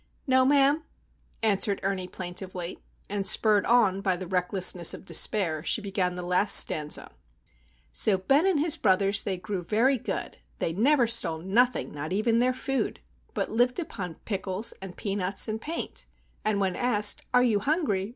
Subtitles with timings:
[0.25, 0.81] "No, ma'am,"
[1.43, 6.55] answered Ernie, plaintively; and spurred on by the recklessness of despair, she began the last
[6.55, 7.11] stanza:—
[7.93, 12.39] So Ben and his brothers they grew very good, They never stole nothing, not even
[12.39, 12.99] their food!
[13.35, 16.07] But lived upon pickles, and peanuts, and paint,
[16.43, 18.09] And when asked, "Are you hungry?"